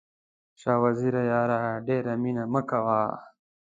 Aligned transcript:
شاه 0.61 0.79
وزیره 0.83 1.21
یاره 1.31 1.59
ډېره 1.87 2.13
مینه 2.21 2.43
مه 2.53 2.61
کوه. 2.69 3.01